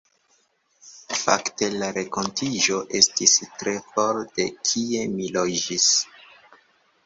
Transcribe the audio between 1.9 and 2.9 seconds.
renkontiĝo